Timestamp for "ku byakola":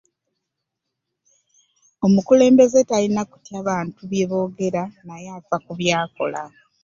5.65-6.41